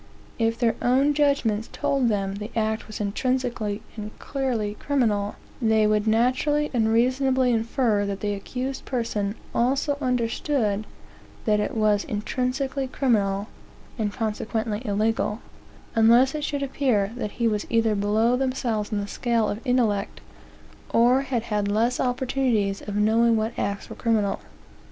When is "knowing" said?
22.95-23.37